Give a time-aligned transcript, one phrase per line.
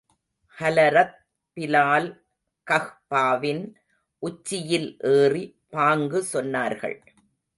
[0.59, 1.17] Hazrat
[1.57, 2.07] Bilal
[2.67, 3.63] கஃபாவின்
[4.23, 6.97] உச்சியில் ஏறி, பாங்கு சொன்னார்கள்.